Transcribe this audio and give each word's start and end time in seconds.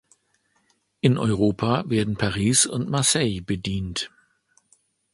In 1.01 1.19
Europa 1.19 1.87
werden 1.87 2.15
Paris 2.17 2.65
und 2.65 2.89
Marseille 2.89 3.39
bedient. 3.41 4.09